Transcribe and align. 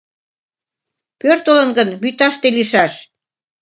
Пӧртылын 1.21 1.69
гын, 1.77 1.89
вӱташте 2.01 2.47
лийшаш. 2.57 2.93